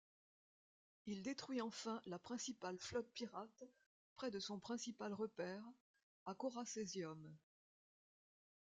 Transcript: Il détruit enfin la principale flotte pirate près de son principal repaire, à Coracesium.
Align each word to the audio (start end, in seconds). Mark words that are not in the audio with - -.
Il 1.05 1.21
détruit 1.21 1.61
enfin 1.61 2.01
la 2.07 2.17
principale 2.17 2.79
flotte 2.79 3.11
pirate 3.13 3.63
près 4.15 4.31
de 4.31 4.39
son 4.39 4.59
principal 4.59 5.13
repaire, 5.13 5.63
à 6.25 6.33
Coracesium. 6.33 7.31